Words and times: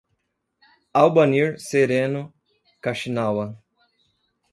Albanir 1.01 1.59
Sereno 1.65 2.33
Kaxinawa 2.81 3.45